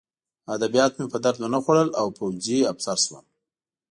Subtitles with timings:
[0.55, 3.25] ادبیات مې په درد ونه خوړل او پوځي افسر شوم